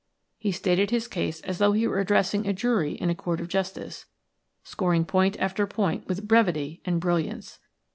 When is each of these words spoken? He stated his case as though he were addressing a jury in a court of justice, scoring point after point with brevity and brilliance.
He 0.39 0.51
stated 0.51 0.89
his 0.89 1.07
case 1.07 1.41
as 1.41 1.59
though 1.59 1.73
he 1.73 1.85
were 1.87 1.99
addressing 1.99 2.47
a 2.47 2.53
jury 2.53 2.93
in 2.93 3.11
a 3.11 3.13
court 3.13 3.39
of 3.39 3.47
justice, 3.49 4.07
scoring 4.63 5.05
point 5.05 5.37
after 5.39 5.67
point 5.67 6.07
with 6.07 6.27
brevity 6.27 6.81
and 6.85 6.99
brilliance. 6.99 7.59